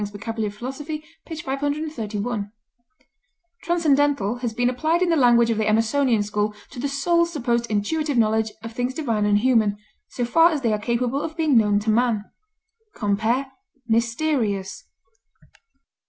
Vocab. 0.05 0.37
Philos. 0.51 0.79
p. 0.81 1.03
531. 1.43 2.51
Transcendental 3.61 4.37
has 4.37 4.51
been 4.51 4.67
applied 4.67 5.03
in 5.03 5.09
the 5.09 5.15
language 5.15 5.51
of 5.51 5.59
the 5.59 5.67
Emersonian 5.69 6.23
school 6.23 6.55
to 6.71 6.79
the 6.79 6.87
soul's 6.87 7.29
supposed 7.31 7.69
intuitive 7.69 8.17
knowledge 8.17 8.51
of 8.63 8.71
things 8.73 8.95
divine 8.95 9.27
and 9.27 9.37
human, 9.37 9.77
so 10.07 10.25
far 10.25 10.49
as 10.49 10.61
they 10.61 10.73
are 10.73 10.79
capable 10.79 11.21
of 11.21 11.37
being 11.37 11.55
known 11.55 11.77
to 11.77 11.91
man. 11.91 12.23
Compare 12.95 13.51
MYSTERIOUS. 13.87 14.85